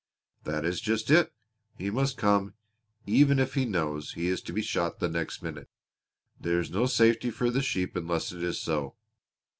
[0.45, 1.31] "That is just it!
[1.77, 2.55] He must come
[3.05, 5.69] even if he knows he is to be shot the next minute.
[6.39, 8.95] There is no safety for the sheep unless it is so.